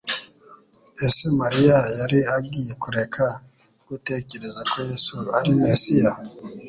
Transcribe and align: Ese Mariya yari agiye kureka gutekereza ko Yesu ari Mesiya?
Ese 1.05 1.25
Mariya 1.39 1.77
yari 1.99 2.19
agiye 2.35 2.73
kureka 2.83 3.25
gutekereza 3.87 4.61
ko 4.71 4.77
Yesu 4.89 5.17
ari 5.37 5.51
Mesiya? 5.61 6.11